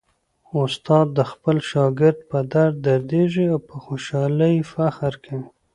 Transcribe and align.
استاد 0.61 1.07
د 1.17 1.19
خپل 1.31 1.57
شاګرد 1.71 2.17
په 2.29 2.39
درد 2.53 2.75
دردیږي 2.85 3.45
او 3.53 3.59
په 3.67 3.75
خوشالۍ 3.83 4.53
یې 4.57 4.67
فخر 4.73 5.13
کوي. 5.23 5.47